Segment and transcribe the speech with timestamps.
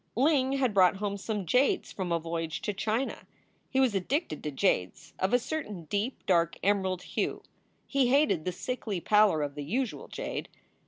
[0.15, 3.27] Ling had brought home some jades from a voyage to China.
[3.69, 7.43] He was addicted to jades, of a certain deep, dark, emerald hue.
[7.85, 10.49] He hated the sickly pallor of the usual jade.